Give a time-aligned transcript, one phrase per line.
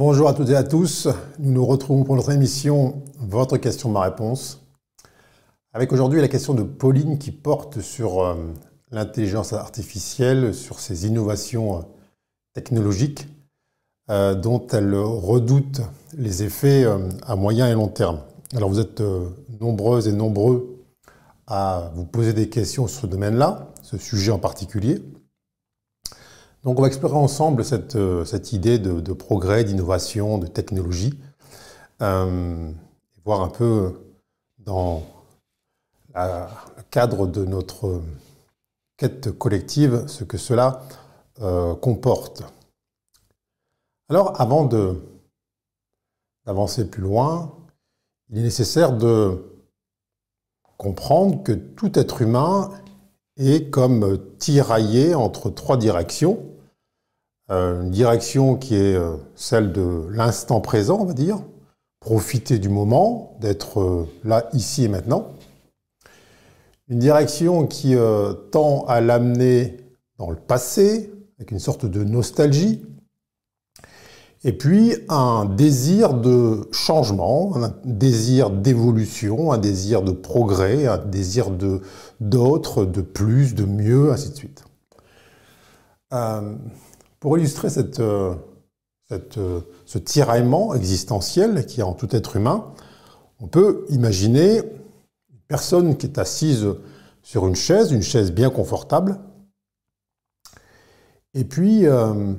[0.00, 1.08] Bonjour à toutes et à tous.
[1.38, 4.66] Nous nous retrouvons pour notre émission Votre question, ma réponse.
[5.74, 8.34] Avec aujourd'hui la question de Pauline qui porte sur euh,
[8.90, 11.82] l'intelligence artificielle, sur ses innovations euh,
[12.54, 13.28] technologiques
[14.10, 15.82] euh, dont elle redoute
[16.16, 16.86] les effets
[17.26, 18.20] à moyen et long terme.
[18.56, 19.02] Alors vous êtes
[19.60, 20.82] nombreuses et nombreux
[21.46, 25.02] à vous poser des questions sur ce domaine-là, ce sujet en particulier.
[26.62, 31.18] Donc on va explorer ensemble cette, euh, idée de, progrès, d'innovation, de technologie,
[32.02, 32.70] euh,
[33.24, 33.94] voir un peu
[34.58, 35.02] dans
[36.14, 38.02] le cadre de notre
[38.98, 40.82] quête collective ce que cela
[41.40, 42.42] euh, comporte.
[44.10, 44.68] Alors avant
[46.44, 47.54] d'avancer plus loin,
[48.28, 49.46] il est nécessaire de
[50.76, 52.70] comprendre que tout être humain
[53.38, 56.49] est comme tiraillé entre trois directions
[57.50, 61.42] une direction qui est euh, celle de l'instant présent, on va dire,
[62.00, 65.32] profiter du moment, d'être euh, là, ici et maintenant.
[66.88, 67.94] Une direction qui
[68.50, 69.76] tend à l'amener
[70.18, 72.82] dans le passé, avec une sorte de nostalgie.
[74.42, 81.50] Et puis un désir de changement, un désir d'évolution, un désir de progrès, un désir
[81.50, 81.80] de
[82.20, 84.64] de plus, de mieux, ainsi de suite.
[87.20, 87.68] Pour illustrer
[87.98, 88.34] euh,
[89.12, 92.72] euh, ce tiraillement existentiel qui a en tout être humain,
[93.40, 96.66] on peut imaginer une personne qui est assise
[97.22, 99.20] sur une chaise, une chaise bien confortable,
[101.34, 102.32] et puis euh,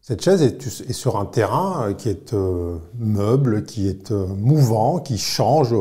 [0.00, 2.32] cette chaise est, sur un terrain qui est
[2.98, 5.74] meuble, qui est mouvant, qui change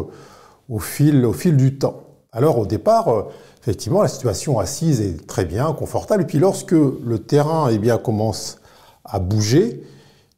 [0.69, 2.03] au fil, au fil du temps.
[2.33, 3.29] Alors au départ,
[3.61, 6.23] effectivement, la situation assise est très bien, confortable.
[6.23, 8.59] Et puis lorsque le terrain eh bien, commence
[9.05, 9.83] à bouger,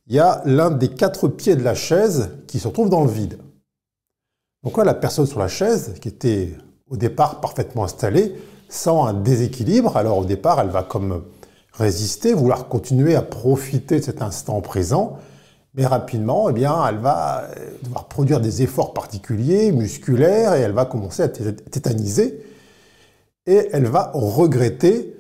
[0.08, 3.10] il y a l'un des quatre pieds de la chaise qui se retrouve dans le
[3.10, 3.38] vide.
[4.64, 6.54] Donc là, la personne sur la chaise, qui était
[6.90, 8.36] au départ parfaitement installée,
[8.68, 9.96] sent un déséquilibre.
[9.96, 11.24] Alors au départ, elle va comme
[11.72, 15.18] résister, vouloir continuer à profiter de cet instant présent.
[15.76, 17.48] Mais rapidement, eh bien, elle va
[17.84, 22.44] devoir produire des efforts particuliers, musculaires, et elle va commencer à tétaniser
[23.46, 25.14] et elle va regretter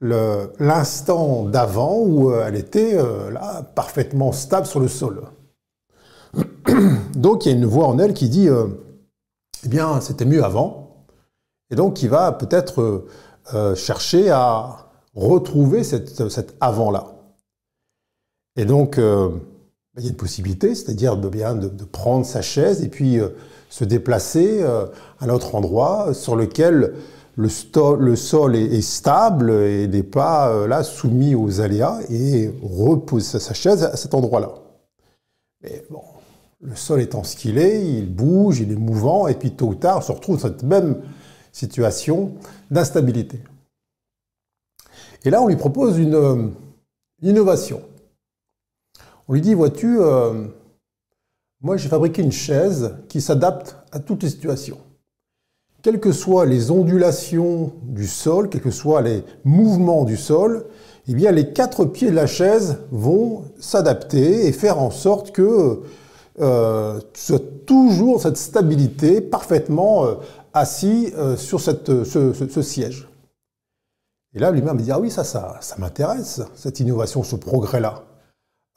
[0.00, 3.30] l'instant d'avant où euh, elle était euh,
[3.74, 5.22] parfaitement stable sur le sol.
[7.14, 8.66] Donc il y a une voix en elle qui dit euh,
[9.64, 11.04] eh bien c'était mieux avant
[11.70, 13.06] et donc il va peut-être
[13.76, 17.12] chercher à retrouver cet avant là.
[18.56, 22.88] Et donc il y a une possibilité, c'est-à-dire de bien de, prendre sa chaise et
[22.88, 23.20] puis
[23.68, 24.88] se déplacer à
[25.20, 26.94] un autre endroit sur lequel
[27.36, 27.48] le,
[28.16, 33.84] sol est, stable et n'est pas euh, là soumis aux aléas et repose sa chaise
[33.84, 34.52] à cet endroit-là.
[35.62, 36.02] Mais bon,
[36.60, 39.74] le sol étant ce qu'il est, il bouge, il est mouvant, et puis tôt ou
[39.74, 41.02] tard, on se retrouve dans cette même
[41.52, 42.32] situation
[42.70, 43.40] d'instabilité.
[45.24, 46.52] Et là, on lui propose une,
[47.22, 47.82] innovation.
[49.28, 50.46] On lui dit, vois-tu, euh,
[51.60, 54.78] moi j'ai fabriqué une chaise qui s'adapte à toutes les situations
[55.82, 60.66] quelles que soient les ondulations du sol, quels que soient les mouvements du sol,
[61.08, 65.80] eh les quatre pieds de la chaise vont s'adapter et faire en sorte que
[66.40, 70.14] euh, tu sois toujours cette stabilité, parfaitement euh,
[70.54, 73.08] assis euh, sur cette, ce, siège.
[74.34, 78.04] Et là, lui-même me dit, ah oui, ça, ça, ça m'intéresse, cette innovation, ce progrès-là.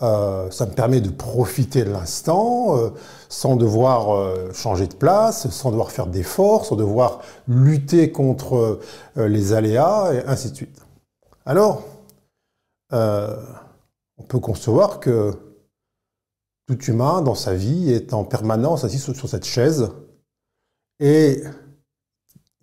[0.01, 2.89] Euh, ça me permet de profiter de l'instant euh,
[3.29, 8.79] sans devoir euh, changer de place, sans devoir faire d'efforts, sans devoir lutter contre
[9.15, 10.81] les aléas, et ainsi de suite.
[11.45, 11.83] Alors,
[12.91, 15.31] on peut concevoir que
[16.67, 19.89] tout humain dans sa vie est en permanence assis sur cette chaise
[20.99, 21.43] et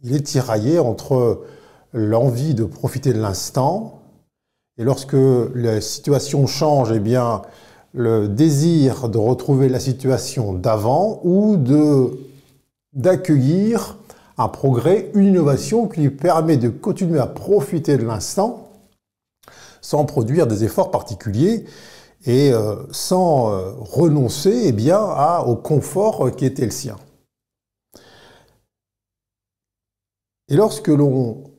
[0.02, 1.44] il est tiraillé entre
[1.92, 3.99] l'envie de profiter de l'instant
[4.80, 5.16] et lorsque
[5.54, 7.42] la situation change, eh bien,
[7.92, 12.18] le désir de retrouver la situation d'avant ou de
[12.94, 13.98] d'accueillir
[14.38, 18.70] un progrès, une innovation qui lui permet de continuer à profiter de l'instant
[19.82, 21.66] sans produire des efforts particuliers
[22.24, 26.96] et euh, sans euh, renoncer eh bien, au confort qui était le sien.
[30.48, 31.49] Et lorsque l'on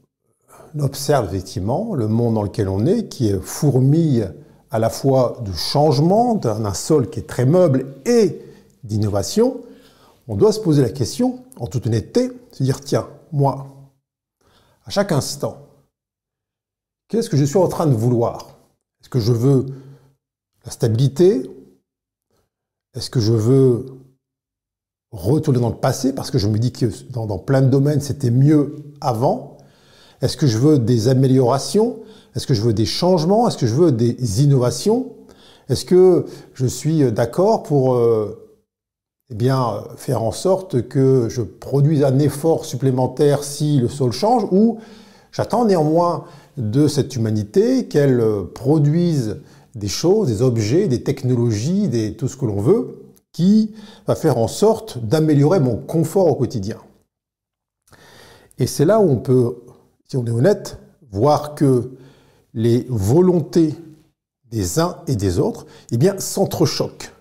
[0.75, 4.31] on observe effectivement le monde dans lequel on est, qui est fourmille
[4.69, 8.41] à la fois de changement, d'un sol qui est très meuble et
[8.83, 9.61] d'innovation,
[10.27, 13.67] on doit se poser la question, en toute honnêteté, se dire, tiens, moi,
[14.85, 15.57] à chaque instant,
[17.09, 18.57] qu'est-ce que je suis en train de vouloir?
[19.01, 19.65] Est-ce que je veux
[20.63, 21.49] la stabilité?
[22.95, 23.85] Est-ce que je veux
[25.11, 26.13] retourner dans le passé?
[26.13, 29.50] Parce que je me dis que dans, dans plein de domaines c'était mieux avant
[30.21, 31.99] Est-ce que je veux des améliorations?
[32.35, 33.47] Est-ce que je veux des changements?
[33.47, 35.13] Est-ce que je veux des innovations?
[35.69, 38.51] Est-ce que je suis d'accord pour euh,
[39.31, 39.49] eh
[39.95, 44.79] faire en sorte que je produise un effort supplémentaire si le sol change ou
[45.31, 46.25] j'attends néanmoins
[46.57, 48.21] de cette humanité qu'elle
[48.53, 49.37] produise
[49.75, 53.01] des choses, des objets, des technologies, tout ce que l'on veut,
[53.31, 53.73] qui
[54.07, 56.77] va faire en sorte d'améliorer mon confort au quotidien.
[58.59, 59.55] Et c'est là où on peut,
[60.11, 60.77] si on est honnête,
[61.09, 61.91] voir que
[62.53, 63.73] les volontés
[64.51, 67.13] des uns et des autres, eh bien, s'entrechoquent.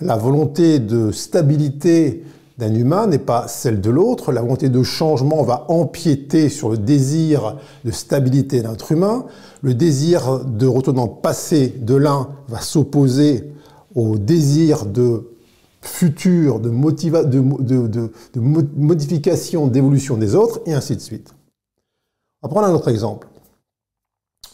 [0.00, 2.24] La volonté de stabilité
[2.56, 4.32] d'un humain n'est pas celle de l'autre.
[4.32, 9.26] La volonté de changement va empiéter sur le désir de stabilité d'un être humain.
[9.60, 13.52] Le désir de retour dans le passé de l'un va s'opposer
[13.94, 15.32] au désir de
[15.82, 16.70] futur, de,
[18.40, 21.34] modification, d'évolution des autres, et ainsi de suite.
[22.42, 23.28] On va prendre un autre exemple.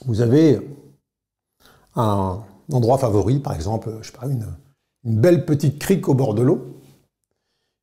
[0.06, 0.61] Vous avez
[1.94, 2.43] un
[2.73, 4.46] endroit favori, par exemple, je sais pas, une,
[5.05, 6.81] belle petite crique au bord de l'eau,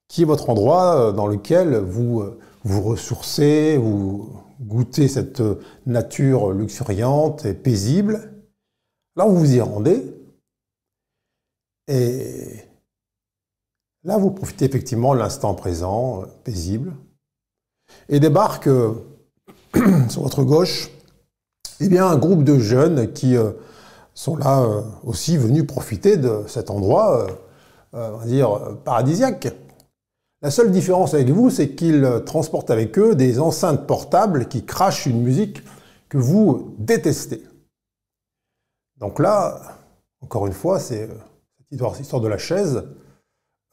[0.07, 4.29] qui est votre endroit euh, dans lequel vous euh, vous ressourcez, vous
[4.61, 5.41] goûtez cette
[5.85, 8.33] nature luxuriante et paisible.
[9.15, 10.13] Là, vous vous y rendez.
[11.87, 12.55] Et
[14.03, 16.95] là, vous profitez effectivement de l'instant présent, euh, paisible.
[18.07, 18.69] Et débarque
[20.09, 20.89] sur votre gauche,
[21.79, 23.35] eh bien, un groupe de jeunes qui
[24.13, 24.65] sont là
[25.03, 27.27] aussi venus profiter de cet endroit,
[27.93, 29.47] va dire, paradisiaque.
[30.41, 35.05] La seule différence avec vous, c'est qu'ils transportent avec eux des enceintes portables qui crachent
[35.05, 35.63] une musique
[36.09, 37.43] que vous détestez.
[38.97, 39.61] Donc là,
[40.21, 41.09] encore une fois, c'est
[41.71, 42.83] cette histoire de la chaise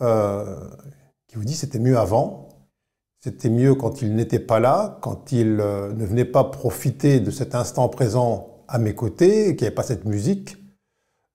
[0.03, 0.57] euh,
[1.27, 2.46] qui vous dit c'était mieux avant,
[3.21, 7.31] c'était mieux quand il n'était pas là, quand il euh, ne venait pas profiter de
[7.31, 10.57] cet instant présent à mes côtés, qu'il n'y avait pas cette musique.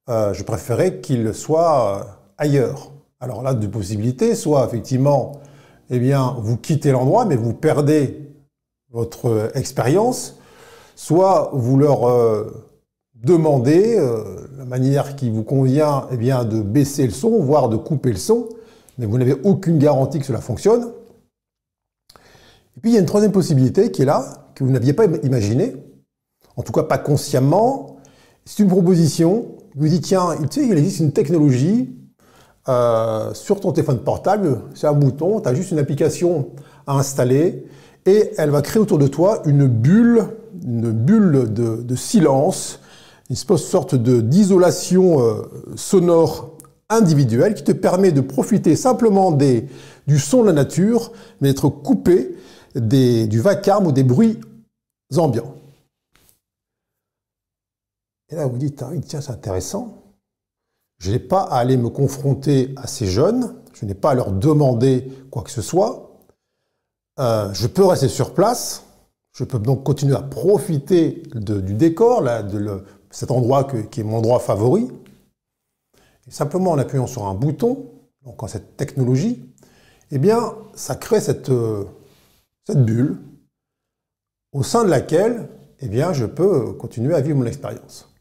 [0.10, 2.92] Euh, je préférais qu'il soit ailleurs.
[3.20, 5.42] Alors là, deux possibilités, soit effectivement,
[5.92, 8.32] eh bien, vous quittez l'endroit, mais vous perdez
[8.92, 10.38] votre euh, expérience,
[10.96, 12.50] soit vous leur euh,
[13.16, 17.78] demandez euh, la manière qui vous convient, eh bien, de baisser le son, voire de
[17.78, 18.50] couper le son,
[18.98, 20.92] mais vous n'avez aucune garantie que cela fonctionne.
[22.82, 25.76] Puis il y a une troisième possibilité qui est là, que vous n'aviez pas imaginée,
[26.56, 27.98] en tout cas pas consciemment.
[28.46, 29.56] C'est une proposition.
[29.76, 31.96] Vous dites tiens, tu sais, il existe une technologie
[32.70, 36.50] euh, sur ton téléphone portable, c'est un bouton, tu as juste une application
[36.86, 37.66] à installer
[38.06, 40.26] et elle va créer autour de toi une bulle,
[40.64, 42.80] une bulle de, silence,
[43.32, 45.42] une sorte d'isolation euh,
[45.76, 46.58] sonore
[46.90, 49.68] individuelle qui te permet de profiter simplement des,
[50.06, 52.36] du son de la nature, mais d'être coupé
[52.76, 54.40] du vacarme ou des bruits
[55.18, 55.56] ambiants.
[58.30, 59.98] Et là, vous dites, ah, tiens, c'est intéressant.
[61.00, 64.32] Je n'ai pas à aller me confronter à ces jeunes, je n'ai pas à leur
[64.32, 66.12] demander quoi que ce soit.
[67.20, 68.86] Euh, je peux rester sur place,
[69.34, 74.40] je peux donc continuer à profiter du décor, de cet endroit qui est mon endroit
[74.40, 74.90] favori.
[76.28, 77.90] Et simplement en appuyant sur un bouton,
[78.24, 79.44] donc en cette technologie,
[80.12, 81.86] eh bien, ça crée cette, euh,
[82.72, 83.20] cette bulle
[84.54, 85.50] au sein de laquelle
[85.82, 88.14] eh bien, je peux continuer à vivre mon expérience.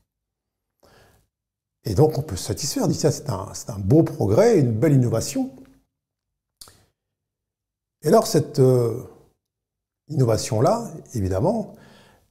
[1.85, 4.95] Et donc on peut se satisfaire, dire ça c'est un, un, beau progrès, une belle
[4.95, 5.51] innovation.
[8.03, 9.03] Et alors cette euh,
[10.09, 11.75] innovation-là, évidemment,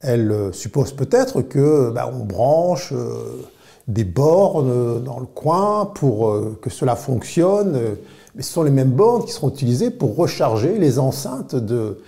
[0.00, 3.48] elle euh, suppose peut-être que bah, on branche euh,
[3.88, 7.96] des bornes dans le coin pour que cela fonctionne,
[8.34, 11.98] mais ce sont les mêmes bornes qui seront utilisées pour recharger les enceintes de,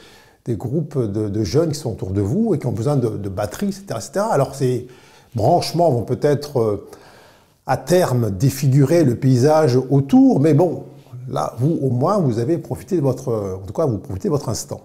[0.44, 3.68] des groupes de, jeunes qui sont autour de vous et qui ont besoin de, batteries,
[3.68, 4.26] etc..
[4.30, 4.88] Alors ces
[5.34, 6.86] branchements vont peut-être
[7.66, 10.84] à terme défigurer le paysage autour, mais bon,
[11.28, 14.32] là, vous, au moins, vous avez profité de votre, en tout cas, vous profitez de
[14.32, 14.82] votre instant.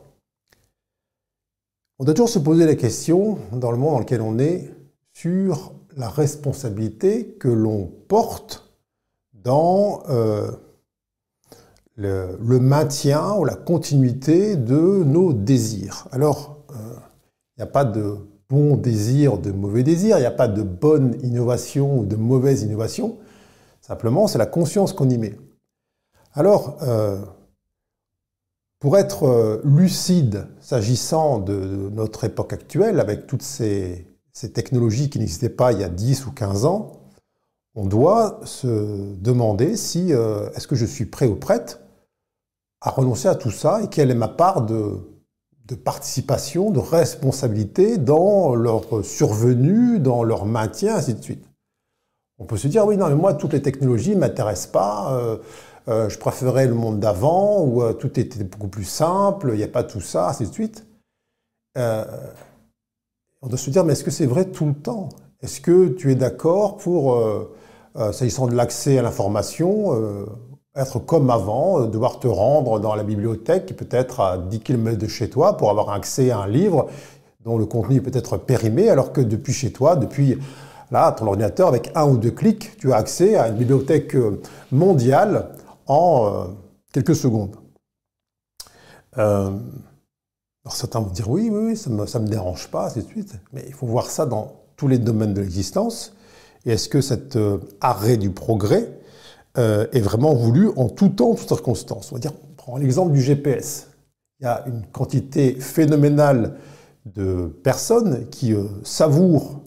[1.99, 4.71] On doit toujours se poser la question, dans le monde dans lequel on est,
[5.13, 8.71] sur la responsabilité que l'on porte
[9.33, 10.51] dans euh,
[11.97, 16.07] le, maintien ou la continuité de nos désirs.
[16.11, 16.95] Alors, euh,
[17.57, 18.17] il n'y a pas de
[18.49, 20.17] bon désir, de mauvais désir.
[20.17, 23.17] Il n'y a pas de bonne innovation ou de mauvaise innovation.
[23.81, 25.37] Simplement, c'est la conscience qu'on y met.
[26.33, 27.19] Alors, euh,
[28.79, 34.05] pour être euh, lucide s'agissant de notre époque actuelle, avec toutes ces,
[34.53, 36.91] technologies qui n'existaient pas il y a 10 ou 15 ans,
[37.73, 41.86] on doit se demander si euh, est-ce que je suis prêt ou prête
[42.81, 44.99] à renoncer à tout ça et quelle est ma part de,
[45.83, 51.45] participation, de responsabilité dans leur survenue, dans leur maintien, ainsi de suite.
[52.39, 55.37] On peut se dire, oui, non, mais moi, toutes les technologies ne m'intéressent pas, euh,
[55.87, 59.67] euh, je préférais le monde d'avant, où tout était beaucoup plus simple, il n'y a
[59.67, 60.85] pas tout ça, ainsi de suite.
[61.75, 65.09] on doit se dire, mais est-ce que c'est vrai tout le temps?
[65.41, 67.17] Est-ce que tu es d'accord pour
[67.97, 70.25] euh, s'agissant de l'accès à l'information, euh,
[70.77, 75.07] être comme avant, euh, devoir te rendre dans la bibliothèque, peut-être à 10 km de
[75.07, 76.87] chez toi, pour avoir accès à un livre
[77.43, 80.37] dont le contenu peut être périmé, alors que depuis chez toi, depuis
[80.91, 84.15] là, ton ordinateur, avec un ou deux clics, tu as accès à une bibliothèque
[84.71, 85.49] mondiale
[85.87, 86.47] en
[86.91, 87.55] quelques secondes.
[89.13, 89.53] alors
[90.69, 93.33] certains vont dire oui, oui, ça ne me, me, dérange pas, ainsi de suite.
[93.53, 96.13] Mais il faut voir ça dans tous les domaines de l'existence.
[96.65, 98.89] Et est-ce que cet euh, arrêt du progrès
[99.57, 103.11] euh, est vraiment voulu en tout temps, en toutes circonstances On va dire, prends l'exemple
[103.11, 103.89] du GPS.
[104.39, 106.55] Il y a une quantité phénoménale
[107.05, 109.61] de personnes qui euh, savourent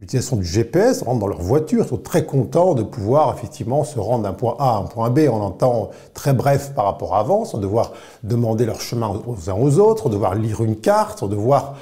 [0.00, 4.22] l'utilisation du GPS, rentrent dans leur voiture, sont très contents de pouvoir effectivement se rendre
[4.22, 7.20] d'un point A à un point B en un temps très bref par rapport à
[7.20, 11.74] avant, sans devoir demander leur chemin aux uns aux autres, devoir lire une carte, devoir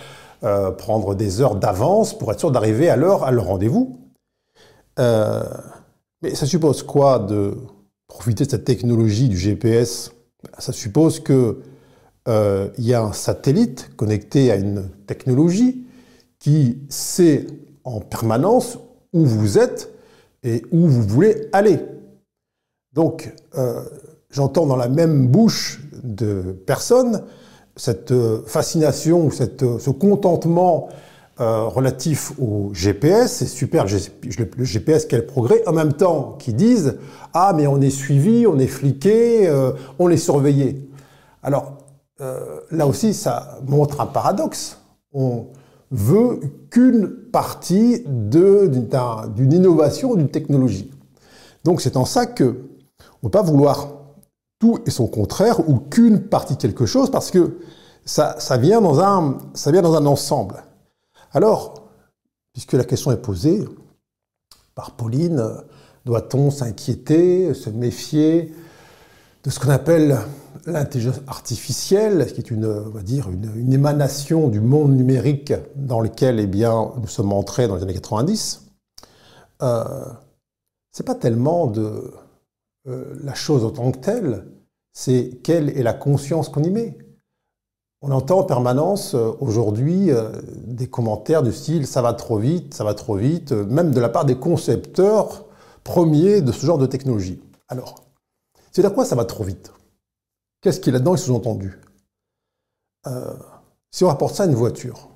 [0.79, 3.99] prendre des heures d'avance pour être sûr d'arriver à l'heure à leur rendez-vous.
[4.99, 5.43] Euh,
[6.23, 7.57] mais ça suppose quoi de
[8.09, 10.13] profiter de cette technologie du GPS
[10.59, 11.55] Ça suppose qu'il
[12.29, 15.85] euh, y a un satellite connecté à une technologie
[16.39, 17.47] qui sait
[17.85, 18.79] en permanence
[19.13, 19.93] où vous êtes
[20.43, 21.81] et où vous voulez aller.
[22.93, 23.83] Donc, euh,
[24.31, 27.23] j'entends dans la même bouche de personnes
[27.77, 28.15] cette
[28.47, 30.89] fascination, cette, ce contentement
[31.39, 36.97] euh, relatif au GPS, c'est super le GPS, quel progrès, en même temps qui disent
[37.35, 40.89] Ah, mais on est suivi, on est fliqué, euh, on est surveillé.
[41.43, 41.75] Alors,
[42.23, 44.79] euh, là aussi, ça montre un paradoxe.
[45.13, 45.49] On
[45.91, 46.41] veut
[46.71, 50.91] qu'une partie d'une innovation, d'une technologie.
[51.65, 52.45] Donc, c'est en ça que
[53.23, 53.89] on ne peut pas vouloir
[54.59, 57.59] tout et son contraire, ou qu'une partie quelque chose, parce que
[58.07, 60.63] ça vient dans un ensemble.
[61.33, 61.89] Alors,
[62.53, 63.65] puisque la question est posée
[64.75, 65.43] par Pauline,
[66.05, 68.55] doit-on s'inquiéter, se méfier
[69.45, 70.19] de ce qu'on appelle
[70.67, 76.47] l'intelligence artificielle, qui est une, va dire, une, émanation du monde numérique dans lequel eh
[76.47, 78.67] bien, nous sommes entrés dans les années 90
[79.63, 79.85] euh,
[80.93, 82.13] Ce n'est pas tellement de
[82.89, 84.47] euh, la chose en tant que telle,
[84.93, 86.99] c'est quelle est la conscience qu'on y met.
[88.03, 90.31] On entend en permanence euh, aujourd'hui euh,
[90.67, 94.01] des commentaires du style ça va trop vite, ça va trop vite, euh, même de
[94.01, 95.47] la part des concepteurs
[95.83, 97.41] premiers de ce genre de technologie.
[97.69, 98.05] Alors,
[98.71, 99.73] c'est à quoi ça va trop vite
[100.61, 101.81] Qu'est-ce a là-dedans sous-entendu?
[103.93, 105.11] Si on rapporte ça à une voiture,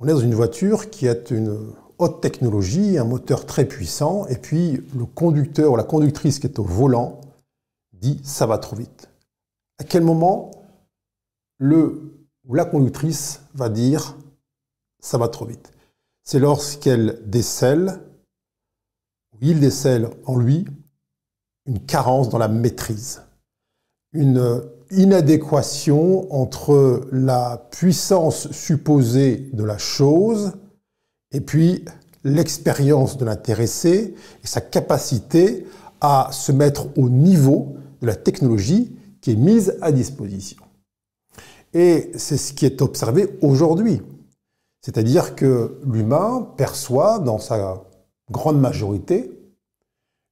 [0.00, 4.36] on est dans une voiture qui a une haute technologie, un moteur très puissant, et
[4.36, 7.20] puis le conducteur ou la conductrice qui est au volant
[7.92, 9.08] dit ça va trop vite.
[9.78, 10.50] À quel moment
[11.64, 12.12] le
[12.46, 14.16] ou la conductrice va dire
[15.00, 15.72] ça va trop vite.
[16.22, 18.00] C'est lorsqu'elle décèle,
[19.32, 20.66] ou il décèle en lui,
[21.66, 23.22] une carence dans la maîtrise,
[24.12, 30.52] une inadéquation entre la puissance supposée de la chose
[31.32, 31.84] et puis
[32.24, 35.66] l'expérience de l'intéressé et sa capacité
[36.00, 40.63] à se mettre au niveau de la technologie qui est mise à disposition.
[41.74, 44.00] Et c'est ce qui est observé aujourd'hui.
[44.80, 47.82] C'est-à-dire que l'humain perçoit, dans sa
[48.30, 49.38] grande majorité,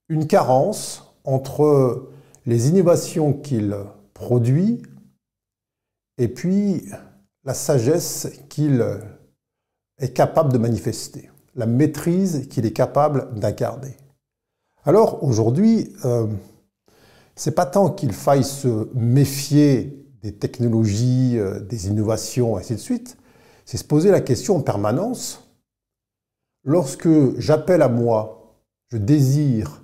[0.08, 2.08] une carence entre
[2.46, 3.76] les innovations qu'il
[4.14, 4.82] produit
[6.18, 6.84] et puis
[7.44, 8.84] la sagesse qu'il
[9.99, 13.96] est capable de manifester, la maîtrise qu'il est capable d'incarner.
[14.84, 16.26] Alors aujourd'hui, euh,
[17.34, 23.16] c'est pas tant qu'il faille se méfier des technologies, euh, des innovations, ainsi de suite,
[23.64, 25.52] c'est se poser la question en permanence,
[26.64, 28.56] lorsque j'appelle à moi,
[28.88, 29.82] je désire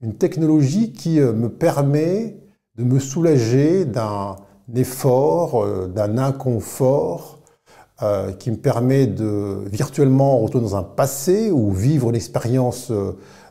[0.00, 2.38] une technologie qui euh, me permet
[2.76, 4.36] de me soulager d'un
[4.74, 7.40] effort, euh, d'un inconfort,
[8.38, 12.92] qui me permet de virtuellement retourner dans un passé ou vivre une expérience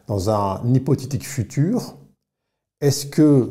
[0.05, 1.95] dans un hypothétique futur,
[2.79, 3.49] est-ce que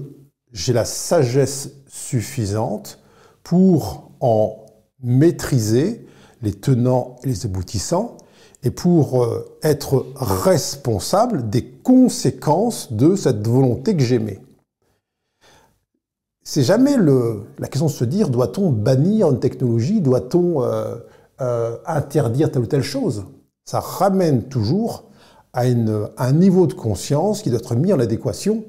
[0.53, 2.99] j'ai la sagesse suffisante
[3.43, 4.67] pour en
[5.03, 6.07] maîtriser
[6.43, 8.17] les tenants et les aboutissants
[8.63, 14.41] et pour euh, être responsable des conséquences de cette volonté que j'aimais.
[16.45, 20.97] C'est jamais le, la question de se dire doit-on bannir une technologie, doit-on euh,
[21.41, 23.25] euh, interdire telle ou telle chose?
[23.65, 25.05] Ça ramène toujours
[25.53, 28.65] à, un niveau de conscience qui doit être mis en adéquation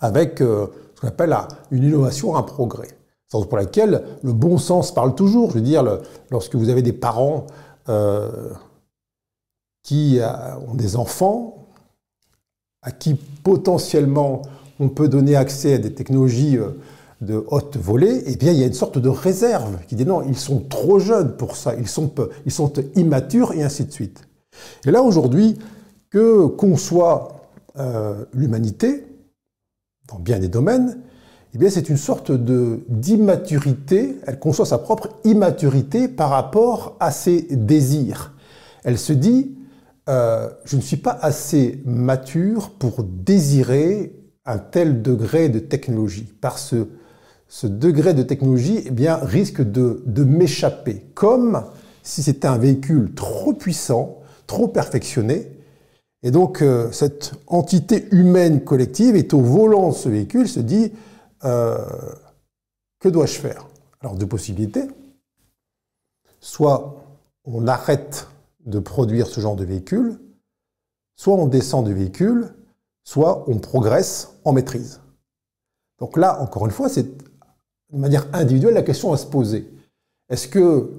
[0.00, 0.66] avec ce
[1.00, 1.36] qu'on appelle
[1.70, 2.88] une innovation, un progrès.
[3.32, 5.50] C'est pour laquelle le bon sens parle toujours.
[5.50, 5.84] Je veux dire,
[6.30, 7.46] lorsque vous avez des parents
[7.88, 8.50] euh,
[9.84, 10.26] qui euh,
[10.68, 11.68] ont des enfants,
[12.82, 14.42] à qui potentiellement
[14.80, 16.70] on peut donner accès à des technologies euh,
[17.20, 20.22] de haute volée, eh bien, il y a une sorte de réserve qui dit non,
[20.22, 22.12] ils sont trop jeunes pour ça, ils sont,
[22.46, 24.22] ils sont immatures et ainsi de suite.
[24.84, 25.58] Et là, aujourd'hui,
[26.10, 27.36] que conçoit
[28.34, 29.06] l'humanité,
[30.10, 30.98] dans bien des domaines,
[31.54, 34.16] eh c'est une sorte de d'immaturité.
[34.26, 38.32] Elle conçoit sa propre immaturité par rapport à ses désirs.
[38.84, 39.56] Elle se dit
[40.08, 46.70] euh, je ne suis pas assez mature pour désirer un tel degré de technologie, parce
[46.70, 46.88] que
[47.48, 51.64] ce degré de technologie eh risque de m'échapper, comme
[52.02, 55.59] si c'était un véhicule trop puissant, trop perfectionné,
[56.22, 60.92] et donc euh, cette entité humaine collective est au volant de ce véhicule, se dit
[61.44, 61.78] euh,
[63.00, 63.66] que dois-je faire?
[64.00, 64.84] Alors, deux possibilités.
[66.40, 67.02] Soit
[67.44, 68.28] on arrête
[68.64, 70.18] de produire ce genre de véhicule,
[71.16, 72.54] soit on descend du véhicule,
[73.04, 75.00] soit on progresse en maîtrise.
[75.98, 77.06] Donc là, encore une fois, c'est
[77.92, 79.70] de manière individuelle la question à se poser.
[80.28, 80.90] Est-ce que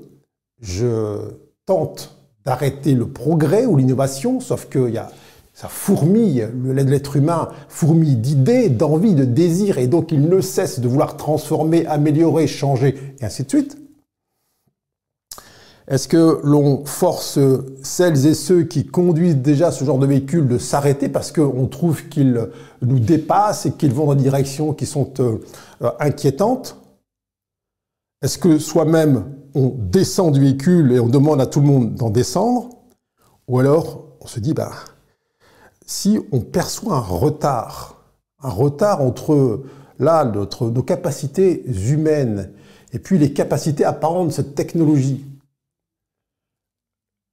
[0.60, 1.32] je
[1.66, 5.12] tente d'arrêter le progrès ou l'innovation, sauf qu'il y a
[5.54, 10.88] ça fourmille, l'être humain fourmille d'idées, d'envies, de désirs, et donc il ne cesse de
[10.88, 13.78] vouloir transformer, améliorer, changer, et ainsi de suite.
[15.88, 17.38] Est-ce que l'on force
[17.84, 22.08] celles et ceux qui conduisent déjà ce genre de véhicule de s'arrêter parce qu'on trouve
[22.08, 22.48] qu'ils
[22.82, 25.38] nous dépassent et qu'ils vont dans des directions qui sont euh,
[26.00, 26.78] inquiétantes?
[28.22, 32.12] Est-ce que soi-même on descend du véhicule et on demande à tout le monde d'en
[32.12, 32.70] descendre?
[33.48, 34.74] Ou alors on se dit, bah,
[35.88, 38.04] si on perçoit un retard,
[38.44, 39.66] un retard entre
[40.00, 42.52] nos capacités humaines
[42.94, 45.26] et puis les capacités apparentes de cette technologie,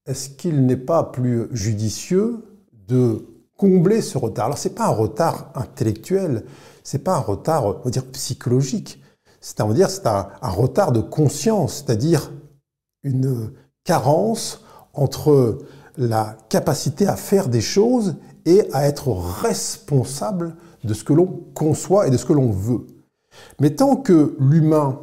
[0.07, 2.43] est-ce qu'il n'est pas plus judicieux
[2.87, 3.27] de
[3.59, 4.47] combler ce retard?
[4.47, 6.47] Alors c'est pas un retard intellectuel,
[6.83, 9.03] c'est pas un retard, on va psychologique.
[9.41, 12.33] C'est à dire c'est un, un retard de conscience, c'est-à-dire
[13.03, 13.53] une
[13.85, 14.63] carence
[14.95, 15.59] entre
[15.97, 22.07] la capacité à faire des choses et à être responsable de ce que l'on conçoit
[22.07, 22.87] et de ce que l'on veut.
[23.61, 25.01] Mais tant que l'humain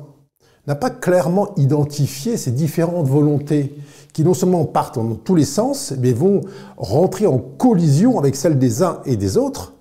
[0.68, 3.76] n'a pas clairement identifié ces différentes volontés
[4.14, 6.42] qui non seulement partent dans tous les sens, mais vont
[6.78, 9.75] rentrer en collision avec celles des uns et des autres,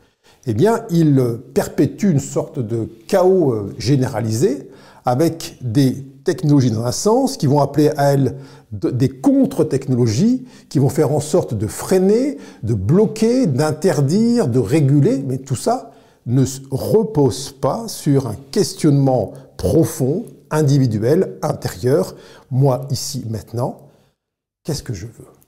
[0.46, 4.68] eh bien, il perpétue une sorte de chaos euh, généralisé
[5.04, 8.36] avec des technologies dans un sens qui vont appeler à elles
[8.72, 15.38] des contre-technologies qui vont faire en sorte de freiner, de bloquer, d'interdire, de réguler, mais
[15.38, 15.92] tout ça
[16.26, 22.16] ne repose pas sur un questionnement profond, individuel, intérieur.
[22.50, 23.88] Moi, ici, maintenant,
[24.64, 25.43] qu'est-ce que je veux?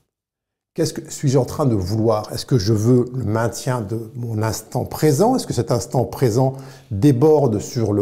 [0.76, 2.30] Qu'est-ce que suis-je en train de vouloir?
[2.34, 5.34] Est-ce que je veux le maintien de mon instant présent?
[5.34, 6.52] Est-ce que cet instant présent
[6.90, 7.94] déborde sur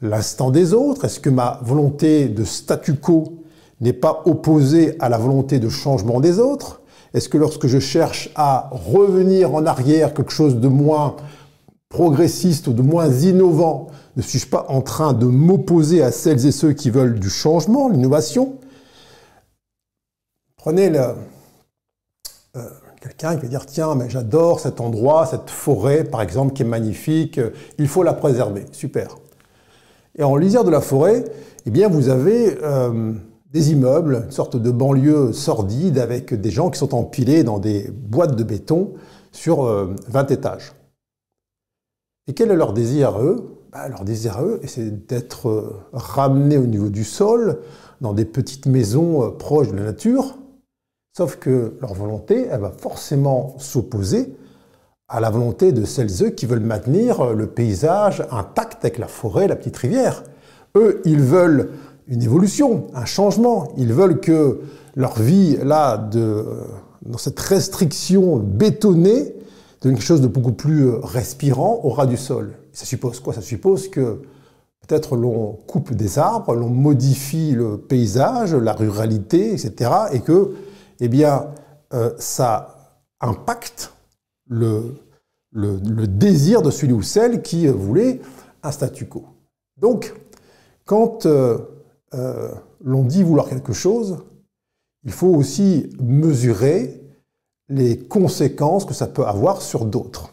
[0.00, 1.04] l'instant des autres?
[1.04, 3.34] Est-ce que ma volonté de statu quo
[3.82, 6.80] n'est pas opposé à la volonté de changement des autres?
[7.12, 11.14] Est-ce que lorsque je cherche à revenir en arrière quelque chose de moins
[11.90, 16.52] progressiste ou de moins innovant, ne suis-je pas en train de m'opposer à celles et
[16.52, 18.54] ceux qui veulent du changement, l'innovation?
[20.56, 21.00] Prenez le,
[22.58, 22.62] euh,
[23.00, 26.66] quelqu'un qui va dire tiens mais j'adore cet endroit, cette forêt par exemple qui est
[26.66, 27.40] magnifique,
[27.78, 29.16] il faut la préserver, super.
[30.16, 31.24] Et en lisière de la forêt,
[31.66, 33.12] eh bien vous avez euh,
[33.52, 37.90] des immeubles, une sorte de banlieue sordide avec des gens qui sont empilés dans des
[37.90, 38.94] boîtes de béton
[39.32, 40.72] sur 20 euh, étages.
[42.26, 43.58] Et quel est leur désir à eux?
[43.72, 47.60] Bah, Leur désir à eux, c'est d'être euh, ramenés au niveau du sol,
[48.00, 50.36] dans des petites maisons euh, proches de la nature,
[51.18, 54.36] sauf que leur volonté, elle va forcément s'opposer
[55.08, 59.48] à la volonté de celles eux qui veulent maintenir le paysage intact avec la forêt,
[59.48, 60.22] la petite rivière.
[60.76, 61.70] Eux, ils veulent
[62.06, 63.72] une évolution, un changement.
[63.76, 64.60] Ils veulent que
[64.94, 69.34] leur vie, là, dans cette restriction bétonnée,
[69.80, 72.52] de quelque chose de beaucoup plus respirant au ras du sol.
[72.72, 73.34] Ça suppose quoi?
[73.34, 74.22] Ça suppose que
[74.86, 79.90] peut-être l'on coupe des arbres, l'on modifie le paysage, la ruralité, etc.
[80.12, 80.54] Et que
[81.00, 81.48] eh bien,
[81.94, 83.92] euh, ça impacte
[84.48, 84.94] le,
[85.52, 88.20] désir de celui ou celle qui voulait
[88.62, 89.24] un statu quo.
[89.76, 90.14] Donc,
[90.84, 91.58] quand euh,
[92.14, 92.50] euh,
[92.82, 94.18] l'on dit vouloir quelque chose,
[95.04, 97.02] il faut aussi mesurer
[97.68, 100.32] les conséquences que ça peut avoir sur d'autres.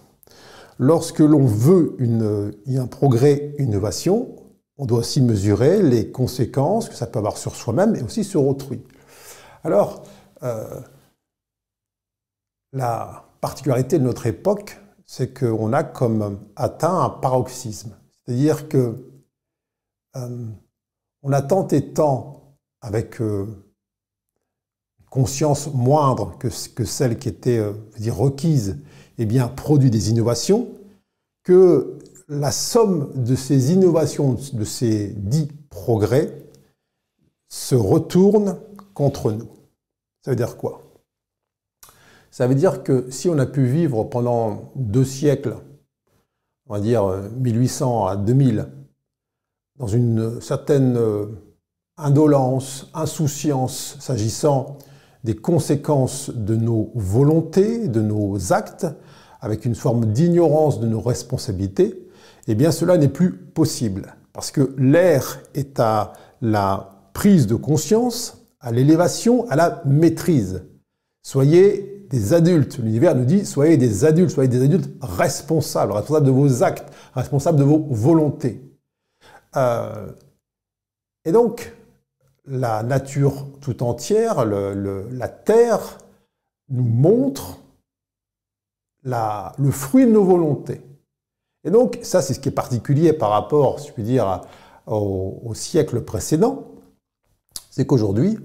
[0.78, 4.36] Lorsque l'on veut un progrès, une innovation,
[4.78, 8.45] on doit aussi mesurer les conséquences que ça peut avoir sur soi-même et aussi sur
[8.45, 8.82] autrui.
[9.63, 10.14] Alors, euh,
[12.71, 17.95] la particularité de notre époque, c'est qu'on a comme atteint un paroxysme.
[18.26, 18.95] C'est-à-dire que
[20.15, 20.45] euh,
[21.21, 23.45] on a tant et tant, avec euh,
[25.10, 27.74] conscience moindre que, celle qui était euh,
[28.12, 28.78] requise,
[29.17, 30.67] eh bien, produit des innovations,
[31.43, 36.43] que la somme de ces innovations, de ces dits progrès,
[37.50, 38.58] se retourne
[38.93, 39.48] contre nous.
[40.26, 40.82] Ça veut dire quoi?
[42.32, 45.56] Ça veut dire que si on a pu vivre pendant deux siècles,
[46.68, 47.06] on va dire
[47.38, 48.68] 1800 à 2000,
[49.78, 51.28] dans une certaine euh,
[51.98, 54.80] indolence, insouciance s'agissant
[55.24, 58.88] des conséquences de nos volontés, de nos actes,
[59.42, 62.10] avec une forme d'ignorance de nos responsabilités,
[62.48, 64.16] eh bien cela n'est plus possible.
[64.34, 70.65] Parce que l'air est à la prise de conscience, à l'élévation, à la maîtrise.
[71.21, 72.80] Soyez des adultes.
[72.80, 77.60] L'univers nous dit, soyez des adultes, soyez des adultes responsables, responsables de vos actes, responsables
[77.60, 78.62] de vos volontés.
[79.56, 80.12] Euh,
[81.25, 81.75] et donc,
[82.47, 85.99] la nature tout entière, la Terre,
[86.69, 87.60] nous montre
[89.04, 90.82] le fruit de nos volontés.
[91.63, 94.41] Et donc, ça, c'est ce qui est particulier par rapport, si je puis dire,
[94.88, 96.71] au, au siècle précédent,
[97.69, 98.39] c'est qu'aujourd'hui,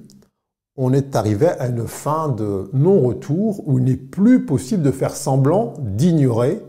[0.77, 5.15] on est arrivé à une fin de non-retour où il n'est plus possible de faire
[5.15, 6.63] semblant d'ignorer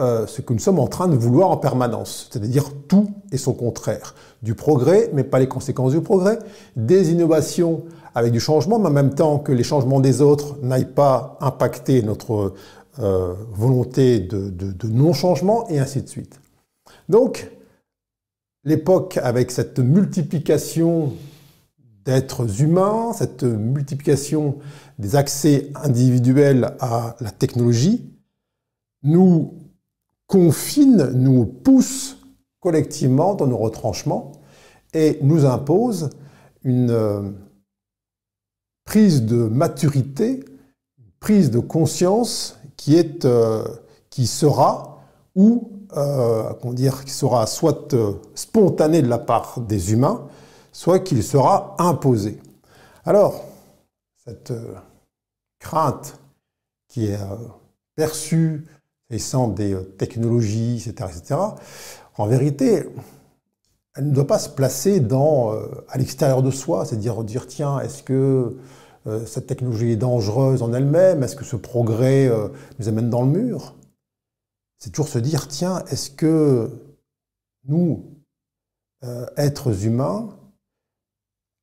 [0.00, 3.52] euh, ce que nous sommes en train de vouloir en permanence, c'est-à-dire tout et son
[3.52, 4.14] contraire.
[4.42, 6.38] Du progrès, mais pas les conséquences du progrès,
[6.76, 10.92] des innovations avec du changement, mais en même temps que les changements des autres n'aillent
[10.92, 12.54] pas impacter notre
[13.00, 16.40] euh, volonté de, de non-changement, et ainsi de suite.
[17.08, 17.50] Donc,
[18.64, 21.12] l'époque avec cette multiplication
[22.08, 24.56] d'êtres humains, cette multiplication
[24.98, 28.10] des accès individuels à la technologie,
[29.02, 29.52] nous
[30.26, 32.16] confine, nous pousse
[32.60, 34.32] collectivement dans nos retranchements
[34.94, 36.08] et nous impose
[36.64, 37.20] une euh,
[38.86, 40.46] prise de maturité,
[40.98, 43.64] une prise de conscience qui euh,
[44.24, 45.02] sera
[45.34, 46.54] ou euh,
[47.04, 47.94] qui sera soit
[48.34, 50.26] spontanée de la part des humains,
[50.78, 52.38] soit qu'il sera imposé.
[53.04, 53.44] Alors,
[54.24, 54.52] cette
[55.58, 56.20] crainte
[56.86, 57.18] qui est
[57.96, 58.64] perçue
[59.16, 61.40] sans des euh, technologies, etc., etc.,
[62.18, 62.84] en vérité,
[63.94, 68.02] elle ne doit pas se placer euh, à l'extérieur de soi, c'est-à-dire dire, tiens, est-ce
[68.02, 68.56] que
[69.06, 71.22] euh, cette technologie est dangereuse en elle-même?
[71.22, 72.30] Est-ce que ce progrès
[72.78, 73.74] nous amène dans le mur?
[74.78, 76.70] C'est toujours se dire, tiens, est-ce que
[77.66, 78.04] nous,
[79.36, 80.28] êtres humains,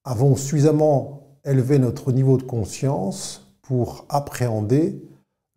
[0.06, 5.02] avons suffisamment élevé notre niveau de conscience pour appréhender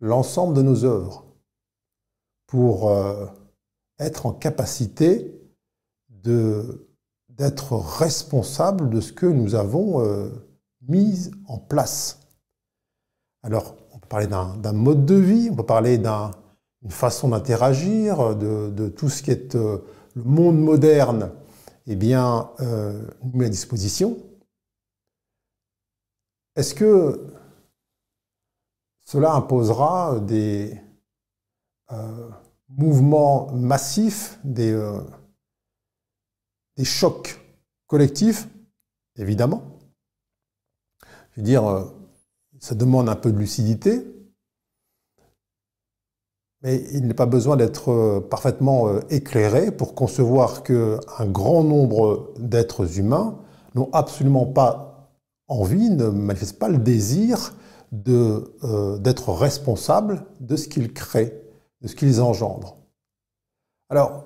[0.01, 1.25] l'ensemble de nos œuvres
[2.47, 3.27] pour euh,
[3.99, 5.35] être en capacité
[6.09, 10.29] d'être responsable de ce que nous avons euh,
[10.87, 12.19] mis en place.
[13.43, 18.89] Alors, on peut parler d'un mode de vie, on peut parler d'une façon d'interagir, de,
[18.89, 19.77] tout ce qui est euh,
[20.15, 21.31] le monde moderne,
[21.87, 24.17] eh bien, nous met à disposition.
[26.59, 27.25] Est-ce que
[29.05, 30.77] cela imposera des,
[31.93, 32.29] euh,
[32.67, 34.99] mouvement massif, des, euh,
[36.75, 37.39] des chocs
[37.87, 38.49] collectifs,
[39.15, 39.79] évidemment.
[41.31, 41.85] Je veux dire, euh,
[42.59, 44.05] ça demande un peu de lucidité,
[46.61, 53.39] mais il n'est pas besoin d'être parfaitement éclairé pour concevoir qu'un grand nombre d'êtres humains
[53.75, 54.88] n'ont absolument pas
[55.49, 57.55] envie, ne manifestent pas le désir
[57.91, 61.43] d'être responsables de ce qu'ils créent
[61.81, 62.77] de ce qu'ils engendrent.
[63.89, 64.25] Alors,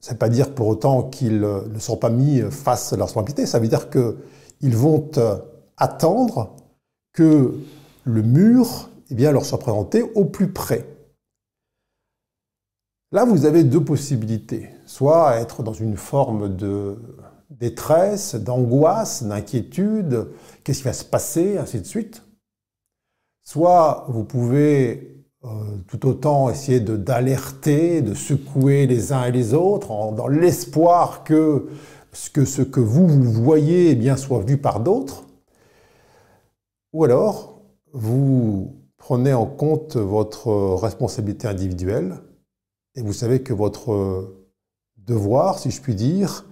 [0.00, 2.96] ça ne veut pas dire pour autant qu'ils euh, ne sont pas mis face à
[2.96, 5.36] leur responsabilité, ça veut dire qu'ils vont euh,
[5.76, 6.56] attendre
[7.12, 7.54] que
[8.04, 10.86] le mur eh bien, leur soit présenté au plus près.
[13.12, 14.70] Là, vous avez deux possibilités.
[14.86, 16.96] Soit être dans une forme de
[17.58, 20.28] détresse, d'angoisse, d'inquiétude,
[20.64, 22.22] qu'est-ce qui va se passer, ainsi de suite.
[23.44, 25.48] soit vous pouvez euh,
[25.88, 31.68] tout autant essayer d'alerter, de, secouer les uns et les autres, dans l'espoir que
[32.12, 35.24] ce, que ce que vous, vous voyez eh bien, soit vu par d'autres,
[36.92, 37.60] ou alors
[37.92, 42.20] vous prenez en compte votre responsabilité individuelle
[42.94, 44.32] et vous savez que votre
[44.96, 46.46] devoir, si je puis dire,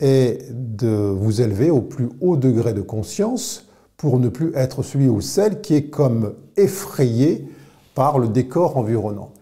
[0.00, 5.08] est de vous élever au plus haut degré de conscience pour ne plus être celui
[5.08, 7.48] ou celle qui est comme effrayé
[7.94, 9.32] par le décor environnant.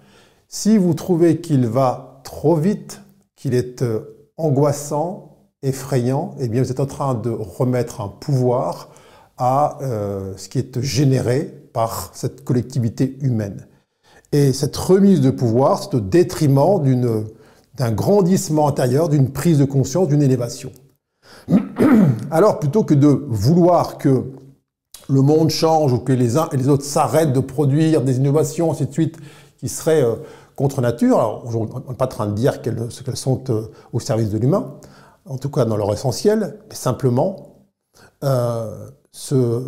[0.48, 3.02] Si vous trouvez qu'il va trop vite,
[3.36, 8.90] qu'il est euh, angoissant, effrayant, eh bien vous êtes en train de remettre un pouvoir
[9.36, 13.66] à euh, ce qui est généré par cette collectivité humaine.
[14.32, 16.82] Et cette remise de pouvoir, c'est au détriment
[17.78, 20.72] d'un grandissement intérieur, d'une prise de conscience, d'une élévation.
[22.30, 24.24] Alors plutôt que de vouloir que
[25.08, 28.70] le monde change ou que les uns et les autres s'arrêtent de produire des innovations,
[28.70, 29.16] ainsi de suite,
[29.56, 30.16] qui seraient euh,
[30.56, 34.30] contre nature, alors on n'est pas en train de dire qu'elles sont euh, au service
[34.30, 34.74] de l'humain,
[35.24, 37.54] en tout cas dans leur essentiel, mais simplement
[38.24, 39.62] euh, ce,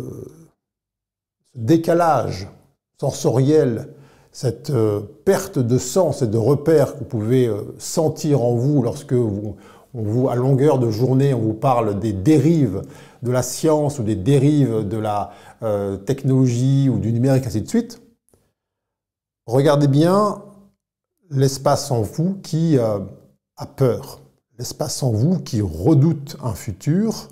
[1.55, 2.47] décalage
[2.99, 3.93] sensoriel,
[4.31, 8.81] cette euh, perte de sens et de repères que vous pouvez euh, sentir en vous
[8.81, 9.57] lorsque vous,
[9.93, 12.81] vous, à longueur de journée, on vous parle des dérives
[13.23, 15.31] de la science ou des dérives de la
[15.63, 18.01] euh, technologie ou du numérique, ainsi de suite.
[19.45, 20.41] Regardez bien
[21.29, 24.21] l'espace en vous qui a peur,
[24.57, 27.27] l'espace en vous qui redoute un futur,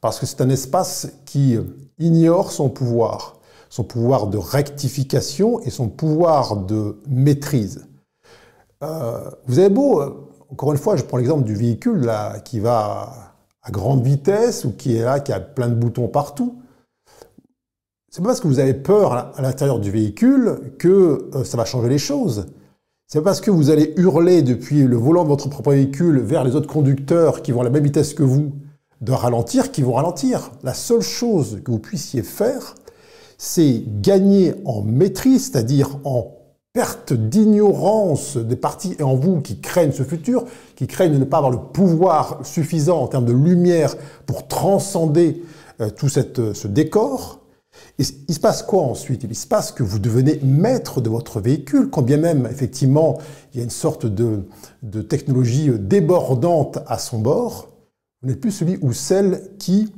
[0.00, 1.58] parce que c'est un espace qui
[1.98, 3.36] ignore son pouvoir,
[3.72, 7.86] son pouvoir de rectification et son pouvoir de maîtrise.
[8.84, 12.60] Euh, vous avez beau, euh, encore une fois, je prends l'exemple du véhicule là, qui
[12.60, 13.14] va
[13.62, 16.60] à grande vitesse ou qui est là, qui a plein de boutons partout.
[18.10, 21.64] C'est pas parce que vous avez peur à l'intérieur du véhicule que euh, ça va
[21.64, 22.48] changer les choses.
[23.06, 26.44] C'est pas parce que vous allez hurler depuis le volant de votre propre véhicule vers
[26.44, 28.52] les autres conducteurs qui vont à la même vitesse que vous
[29.00, 30.50] de ralentir qui vont ralentir.
[30.62, 32.74] La seule chose que vous puissiez faire,
[33.44, 36.36] c'est gagner en maîtrise, c'est-à-dire en
[36.72, 40.44] perte d'ignorance des parties en vous qui craignent ce futur,
[40.76, 45.42] qui craignent de ne pas avoir le pouvoir suffisant en termes de lumière pour transcender
[45.80, 47.40] euh, tout euh, ce décor.
[47.98, 49.24] Et il se passe quoi ensuite?
[49.24, 53.18] Il se passe que vous devenez maître de votre véhicule, quand bien même, effectivement,
[53.52, 54.44] il y a une sorte de,
[54.84, 57.70] de technologie débordante à son bord.
[58.22, 59.92] Vous n'êtes plus celui ou celle qui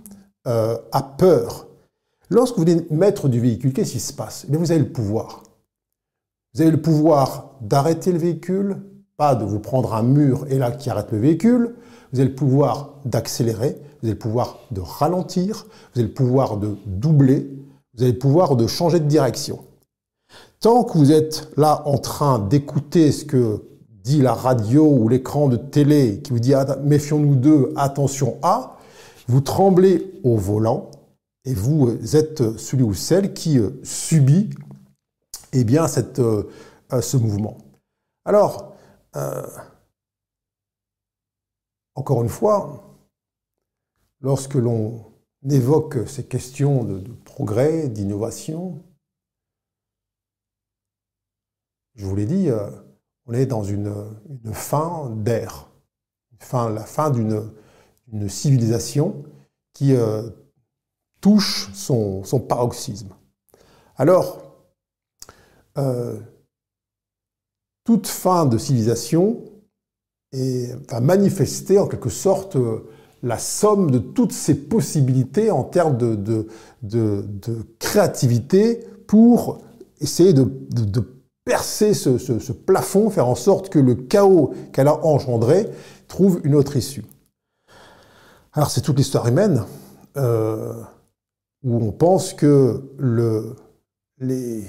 [0.46, 1.66] euh, a peur.
[2.30, 4.46] Lorsque vous êtes maître du véhicule, qu'est-ce qui se passe?
[4.48, 5.42] Eh Vous avez le pouvoir.
[6.54, 8.76] Vous avez le pouvoir d'arrêter le véhicule,
[9.16, 11.74] pas de vous prendre un mur et là qui arrête le véhicule.
[12.12, 16.56] Vous avez le pouvoir d'accélérer, vous avez le pouvoir de ralentir, vous avez le pouvoir
[16.56, 17.50] de doubler,
[17.94, 19.64] vous avez le pouvoir de changer de direction.
[20.60, 23.64] Tant que vous êtes là en train d'écouter ce que
[24.04, 28.76] dit la radio ou l'écran de télé qui vous dit méfions-nous d'eux, attention à,
[29.26, 30.90] vous tremblez au volant
[31.44, 34.50] et vous êtes celui ou celle qui euh, subit
[35.52, 36.50] eh bien, cette, euh,
[37.00, 37.59] ce mouvement.
[38.24, 38.76] Alors,
[39.16, 39.46] euh,
[41.94, 42.96] encore une fois,
[44.20, 45.12] lorsque l'on
[45.48, 48.83] évoque ces questions de progrès, d'innovation,
[51.94, 52.48] je vous l'ai dit,
[53.26, 53.94] on est dans une,
[54.52, 55.68] fin d'ère,
[56.52, 59.24] la fin d'une civilisation
[59.72, 60.28] qui euh,
[61.24, 63.08] touche son, paroxysme.
[63.96, 64.42] Alors,
[65.78, 66.18] euh,
[67.84, 69.42] toute fin de civilisation
[70.34, 72.58] va manifester en quelque sorte
[73.22, 76.46] la somme de toutes ces possibilités en termes de,
[77.78, 79.62] créativité pour
[80.02, 80.44] essayer de,
[81.46, 85.70] percer ce, plafond, faire en sorte que le chaos qu'elle a engendré
[86.06, 87.06] trouve une autre issue.
[88.52, 89.64] Alors c'est toute l'histoire humaine
[90.18, 90.74] euh,
[91.64, 93.57] où on pense que le,
[94.20, 94.62] les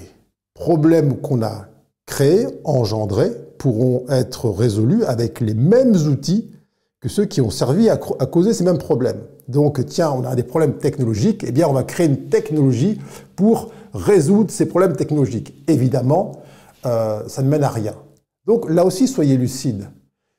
[0.54, 1.66] problèmes qu'on a
[2.06, 6.50] créés, engendrés, pourront être résolus avec les mêmes outils
[7.00, 9.20] que ceux qui ont servi à, à, causer ces mêmes problèmes.
[9.48, 13.00] Donc, tiens, on a des problèmes technologiques, eh bien, on va créer une technologie
[13.36, 15.54] pour résoudre ces problèmes technologiques.
[15.68, 16.32] Évidemment,
[16.84, 17.94] euh, ça ne mène à rien.
[18.46, 19.88] Donc là aussi, soyez lucide.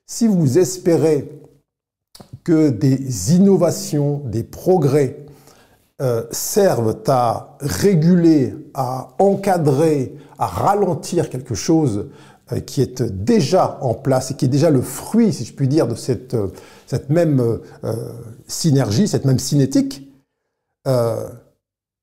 [0.06, 1.30] Si vous espérez
[2.42, 5.26] que des innovations, des progrès
[6.00, 12.08] euh, servent à réguler, à encadrer, à ralentir quelque chose
[12.52, 15.68] euh, qui est déjà en place et qui est déjà le fruit, si je puis
[15.68, 16.36] dire, de cette,
[16.86, 17.60] cette même
[18.46, 20.08] synergie, cette même cinétique,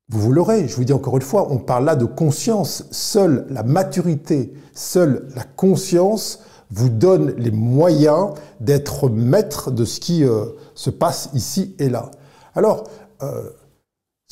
[0.08, 2.86] vous vous l'aurez, je vous dis encore une fois, on parle là de conscience.
[2.92, 10.24] Seule la maturité, seule la conscience vous donne les moyens d'être maître de ce qui
[10.24, 12.12] euh, se passe ici et là.
[12.54, 12.84] Alors,
[13.24, 13.50] euh,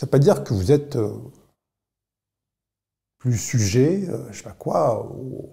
[0.03, 1.13] ça ne veut pas dire que vous êtes euh,
[3.19, 5.49] plus sujet, je ne sais pas quoi, aux,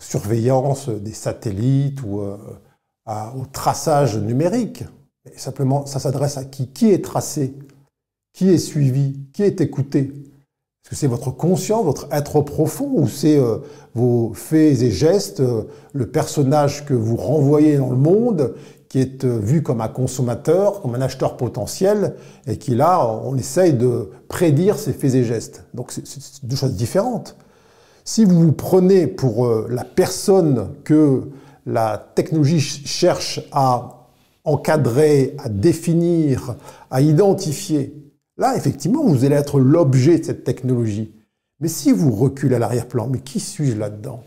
[0.00, 4.82] surveillances des satellites ou au traçage numérique.
[5.36, 6.66] Simplement, ça s'adresse à qui?
[6.66, 7.54] Qui est tracé?
[8.32, 9.20] Qui est suivi?
[9.32, 10.00] Qui est écouté?
[10.00, 13.58] Est-ce que c'est votre conscience, votre être profond, ou c'est euh,
[13.94, 18.56] vos faits et gestes, euh, le personnage que vous renvoyez dans le monde,
[18.94, 22.14] qui est euh, vu comme un consommateur, comme un acheteur potentiel,
[22.46, 25.64] et qui là, on essaye de prédire ses faits et gestes.
[25.74, 27.36] Donc c'est deux choses différentes.
[28.04, 31.22] Si vous vous prenez pour la personne que
[31.66, 34.06] la technologie cherche à
[34.44, 36.54] encadrer, à définir,
[36.88, 41.12] à identifier, là, effectivement, vous allez être l'objet de cette technologie.
[41.58, 44.22] Mais si vous reculez à l'arrière-plan, mais qui suis-je là-dedans?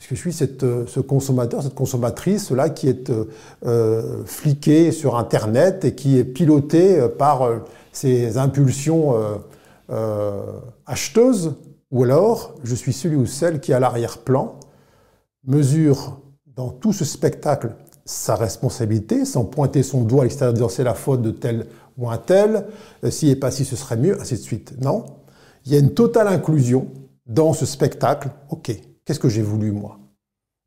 [0.00, 3.24] Est-ce que je suis cette, euh, ce consommateur, cette consommatrice là qui est euh,
[3.66, 7.48] euh, fliquée sur Internet et qui est pilotée par
[7.92, 9.14] ses impulsions
[10.86, 11.54] acheteuses?
[11.90, 14.60] Ou alors, je suis celui ou celle qui, à l'arrière-plan,
[15.44, 16.20] mesure
[16.54, 20.94] dans tout ce spectacle sa responsabilité, sans pointer son doigt à l'extérieur disant c'est la
[20.94, 21.66] faute de tel
[21.98, 22.66] ou un tel,
[23.04, 24.74] euh, s'il n'est pas si ce serait mieux, ainsi de suite.
[24.80, 25.04] Non,
[25.66, 26.88] il y a une totale inclusion
[27.26, 28.30] dans ce spectacle.
[28.48, 28.74] Ok,
[29.08, 29.98] qu'est-ce que j'ai voulu moi?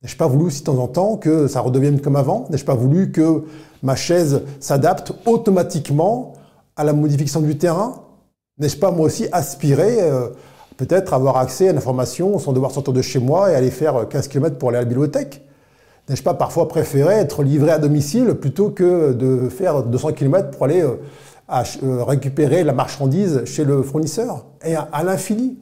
[0.01, 2.47] N'ai-je pas voulu aussi de temps en temps que ça redevienne comme avant?
[2.49, 3.43] N'ai-je pas voulu que
[3.83, 6.33] ma chaise s'adapte automatiquement
[6.75, 8.01] à la modification du terrain?
[8.57, 10.29] N'ai-je pas moi aussi aspiré euh,
[10.75, 14.27] peut-être avoir accès à l'information sans devoir sortir de chez moi et aller faire 15
[14.27, 15.45] km pour aller à la bibliothèque?
[16.09, 20.65] N'ai-je pas parfois préféré être livré à domicile plutôt que de faire 200 km pour
[20.65, 20.95] aller euh,
[21.83, 24.47] euh, récupérer la marchandise chez le fournisseur?
[24.65, 25.59] Et à, l'infini.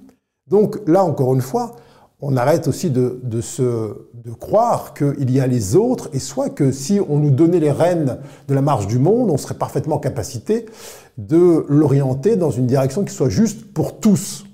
[0.50, 1.76] Donc là, encore une fois,
[2.22, 3.62] on arrête aussi de, se,
[4.14, 7.72] de croire qu'il y a les autres, et soit que si on nous donnait les
[7.72, 10.66] rênes de la marche du monde, on serait parfaitement en capacité
[11.18, 14.46] de l'orienter dans une direction qui soit juste pour tous.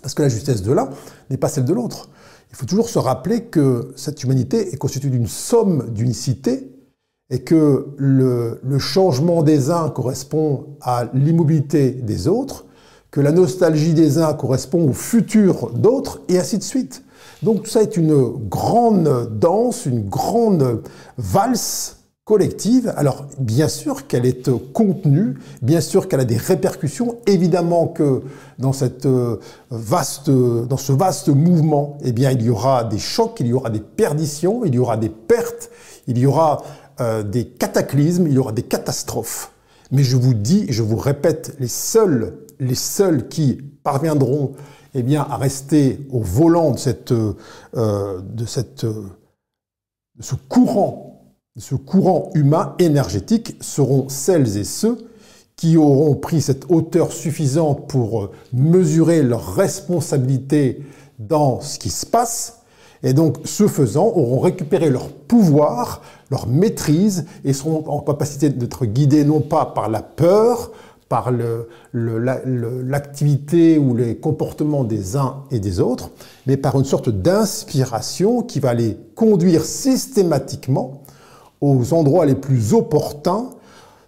[0.00, 0.90] Parce que la justesse de l'un
[1.30, 2.10] n'est pas celle de l'autre.
[2.50, 6.70] Il faut toujours se rappeler que cette humanité est constituée d'une somme d'unicité
[7.30, 12.66] et que le, changement des uns correspond à l'immobilité des autres,
[13.14, 17.04] que la nostalgie des uns correspond au futur d'autres, et ainsi de suite.
[17.44, 20.82] Donc ça est une grande danse, une grande
[21.16, 22.92] valse collective.
[22.96, 27.18] Alors, bien sûr qu'elle est contenue, bien sûr qu'elle a des répercussions.
[27.28, 28.22] Évidemment que
[28.58, 29.36] dans cette euh,
[29.70, 33.70] vaste, dans ce vaste mouvement, eh bien, il y aura des chocs, il y aura
[33.70, 35.70] des perditions, il y aura des pertes,
[36.08, 36.64] il y aura
[37.00, 39.52] euh, des cataclysmes, il y aura des catastrophes.
[39.92, 44.52] Mais je vous dis, je vous répète, les seuls, les seuls qui parviendront,
[44.94, 51.14] eh bien, à rester au volant de cette, euh, de cette, de ce courant
[51.56, 55.08] ce courant humain énergétique seront celles et ceux
[55.54, 60.82] qui auront pris cette hauteur suffisante pour euh, mesurer leur responsabilité
[61.20, 62.64] dans ce qui se passe,
[63.04, 68.86] et donc, ce faisant, auront récupéré leur pouvoir, leur maîtrise, et seront en capacité d'être
[68.86, 70.72] guidés non pas par la peur,
[71.14, 71.30] par
[71.92, 76.10] l'activité ou les comportements des uns et des autres,
[76.44, 81.04] mais par une sorte d'inspiration qui va les conduire systématiquement
[81.60, 83.50] aux endroits les plus opportuns,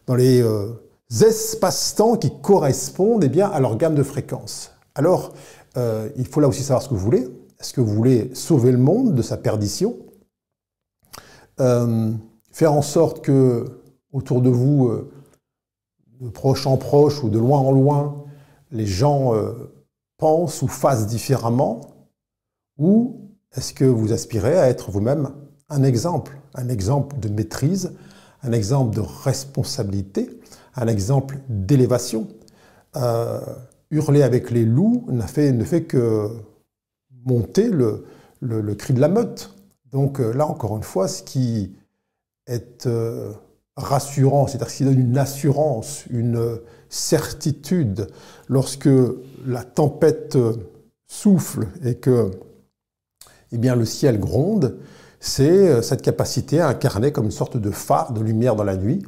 [0.09, 0.67] dans les euh,
[1.09, 4.73] espaces-temps qui correspondent eh bien, à leur gamme de fréquences.
[4.97, 5.33] Alors,
[5.77, 7.29] euh, il faut là aussi savoir ce que vous voulez.
[7.61, 9.95] Est-ce que vous voulez sauver le monde de sa perdition?
[11.61, 12.11] Euh,
[12.51, 13.65] Faire en sorte que
[14.13, 14.91] autour de vous,
[16.21, 18.25] de proche en proche ou de loin en loin,
[18.71, 19.33] les gens
[20.19, 21.81] pensent ou fassent différemment
[22.79, 25.31] Ou est-ce que vous aspirez à être vous-même
[25.69, 27.93] un exemple, un exemple de maîtrise,
[28.43, 30.41] un exemple de responsabilité,
[30.75, 32.29] un exemple d'élévation?
[32.97, 33.41] Euh,
[33.91, 36.29] hurler avec les loups ne fait, que
[37.25, 39.55] monter le, cri de la meute.
[39.93, 41.77] Donc euh, là, encore une fois, ce qui
[42.47, 43.33] est euh,
[43.77, 46.59] rassurant, c'est-à-dire ce qui donne une assurance, une
[46.89, 48.09] certitude
[48.49, 48.89] lorsque
[49.47, 50.39] la tempête
[51.07, 52.31] souffle et que
[53.53, 54.77] eh bien, le ciel gronde,
[55.21, 58.77] c'est euh, cette capacité à incarner comme une sorte de phare de lumière dans la
[58.77, 59.03] nuit,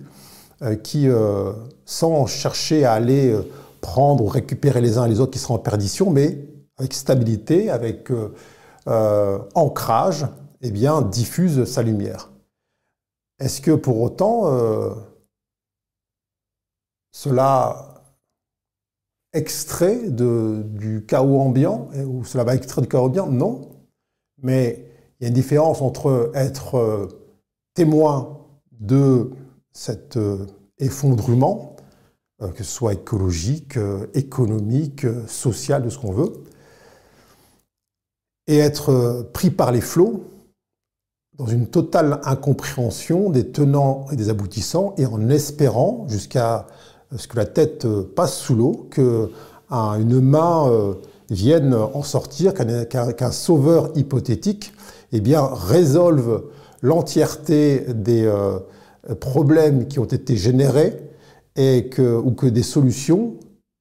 [0.62, 1.52] euh, qui, euh,
[1.84, 3.36] sans chercher à aller
[3.80, 6.38] prendre ou récupérer les uns et les autres qui seront en perdition, mais
[6.78, 8.10] avec stabilité, avec
[9.54, 10.26] ancrage,
[10.62, 12.30] eh bien, diffuse sa lumière.
[13.38, 14.44] Est-ce que pour autant,
[17.12, 18.02] cela
[19.32, 23.26] extrait du chaos ambiant, ou cela va extraire du chaos ambiant?
[23.26, 23.68] Non.
[24.42, 27.08] Mais il y a une différence entre être euh,
[27.74, 28.38] témoin
[28.72, 29.30] de
[29.72, 30.46] cet euh,
[30.78, 31.76] effondrement,
[32.40, 33.78] euh, que ce soit écologique,
[34.14, 36.32] économique, social, de ce qu'on veut,
[38.46, 40.24] et être pris par les flots
[41.38, 46.66] dans une totale incompréhension des tenants et des aboutissants, et en espérant, jusqu'à
[47.16, 47.86] ce que la tête
[48.16, 50.94] passe sous l'eau, qu'une main
[51.30, 54.72] vienne en sortir, qu'un sauveur hypothétique
[55.12, 56.42] eh bien, résolve
[56.82, 58.58] l'entièreté des euh,
[59.20, 60.96] problèmes qui ont été générés
[61.56, 63.34] et que, ou que des solutions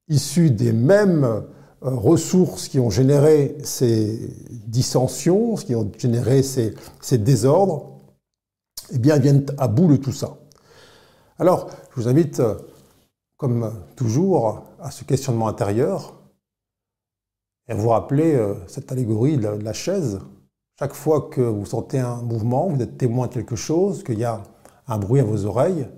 [0.08, 1.40] issues des mêmes euh,
[1.80, 4.34] ressources qui ont généré ces
[4.66, 6.74] dissensions, qui ont généré ces,
[7.18, 8.00] désordres,
[8.92, 10.38] eh bien, viennent à bout de tout ça.
[11.38, 12.42] Alors, je vous invite,
[13.36, 16.14] comme toujours, à ce questionnement intérieur
[17.68, 20.18] et à vous rappeler euh, cette allégorie de la chaise
[20.78, 24.24] chaque fois que vous sentez un mouvement, vous êtes témoin de quelque chose, qu'il y
[24.24, 24.44] a
[24.86, 25.88] un bruit à vos oreilles,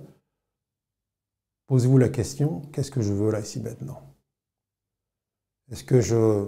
[1.67, 4.10] posez-vous la question, qu'est-ce que je veux là ici maintenant?
[5.71, 6.47] Est-ce que je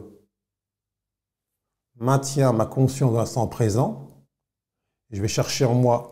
[1.96, 4.26] maintiens ma conscience dans l'instant présent?
[5.12, 6.10] Je vais chercher en moi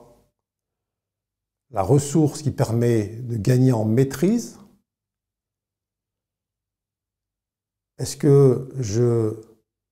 [1.71, 4.61] la ressource qui permet de gagner en maîtrise
[8.01, 9.35] Est-ce que je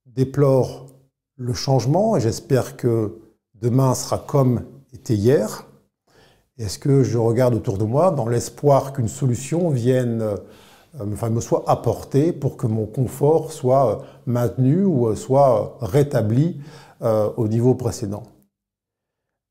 [0.08, 0.88] déplore
[1.36, 3.20] le changement et j'espère que
[3.54, 5.68] demain sera comme était hier?
[6.58, 10.24] Est-ce que je regarde autour de moi dans l'espoir qu'une solution vienne,
[11.00, 16.60] enfin, me soit apportée pour que mon confort soit euh, maintenu ou euh, soit rétabli
[17.38, 18.24] au niveau précédent.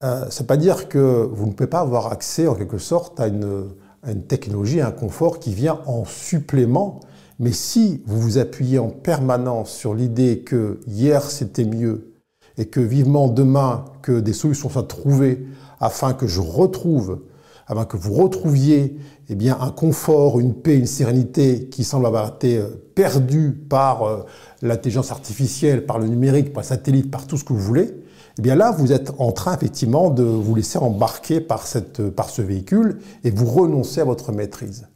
[0.04, 2.76] Euh, Ça ne veut pas dire que vous ne pouvez pas avoir accès en quelque
[2.76, 3.70] sorte à une,
[4.02, 7.00] à une technologie, à un confort qui vient en supplément.
[7.38, 12.12] Mais si vous vous appuyez en permanence sur l'idée que hier c'était mieux
[12.58, 15.46] et que vivement demain que des solutions soient trouvées
[15.80, 17.20] afin que je retrouve,
[17.68, 18.96] afin que vous retrouviez
[19.28, 24.02] eh bien, un confort, une paix, une sérénité qui semble avoir été euh, perdue par
[24.02, 24.24] euh,
[24.62, 27.94] l'intelligence artificielle, par le numérique, par le satellite, par tout ce que vous voulez,
[28.38, 32.30] eh bien là, vous êtes en train effectivement de vous laisser embarquer par, cette, par
[32.30, 34.88] ce véhicule et vous renoncez à votre maîtrise.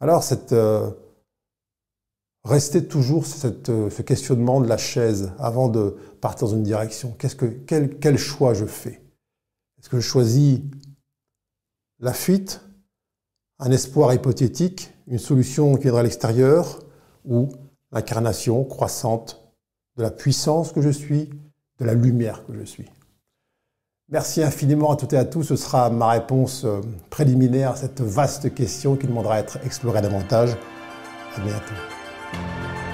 [0.00, 0.90] Alors, cette, euh,
[2.48, 7.14] Restez toujours euh, ce questionnement de la chaise avant de partir dans une direction.
[7.66, 9.02] Quel choix je fais?
[9.78, 10.60] Est-ce que je choisis
[12.00, 12.60] la fuite,
[13.58, 16.80] un espoir hypothétique, une solution qui viendra à l'extérieur,
[17.24, 17.48] ou
[17.92, 19.52] l'incarnation croissante
[19.96, 21.30] de la puissance que je suis,
[21.78, 22.86] de la lumière que je suis
[24.10, 25.42] Merci infiniment à toutes et à tous.
[25.42, 26.80] Ce sera ma réponse euh,
[27.10, 30.56] préliminaire à cette vaste question qui demandera à être explorée davantage.
[31.36, 32.87] À bientôt.